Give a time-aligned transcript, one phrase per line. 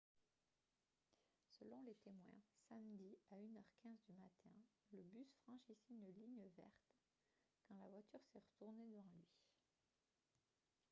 [1.59, 4.49] selon les témoins samedi à 1 h 15 du matin
[4.93, 6.95] le bus franchissait une ligne verte
[7.67, 9.27] quand la voiture s'est retournée devant lui